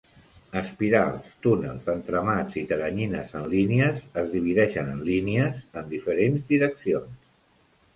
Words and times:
Espirals, 0.61 1.27
túnels, 1.47 1.91
entramats 1.93 2.57
i 2.63 2.65
teranyines 2.73 3.37
en 3.43 3.47
línies 3.55 4.03
es 4.25 4.35
divideixen 4.35 4.93
en 4.99 5.07
línies 5.15 5.65
en 5.83 5.97
diferents 5.97 6.55
direccions. 6.55 7.27